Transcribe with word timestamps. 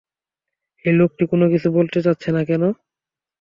এই 0.85 0.93
লোকটি 0.93 1.23
কোনো 1.31 1.45
কিছু 1.53 1.67
বলতে 1.77 1.97
চাচ্ছে 2.05 2.29
না 2.35 2.41
কেন? 2.49 2.63